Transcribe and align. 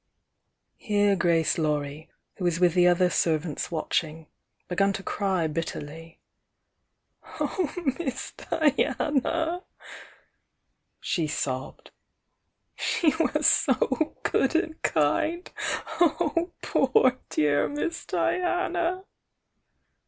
Here 0.77 1.15
Grace 1.15 1.59
Laurie, 1.59 2.09
who 2.37 2.43
was 2.43 2.59
with 2.59 2.73
the 2.73 2.87
other 2.87 3.07
serv 3.07 3.43
antB 3.43 3.69
watching, 3.69 4.25
began 4.67 4.93
to 4.93 5.03
cry 5.03 5.45
bitterly. 5.45 6.19
"Oh, 7.39 7.71
Miss 7.99 8.31
Diana!" 8.31 9.61
she 10.99 11.27
sobbed. 11.27 11.91
"She 12.75 13.13
was 13.33 13.45
so 13.45 14.17
good 14.23 14.55
and 14.55 14.81
kind! 14.81 15.47
Oh, 15.99 16.49
poor, 16.63 17.19
dear 17.29 17.69
Miss 17.69 18.03
Diana!" 18.03 19.05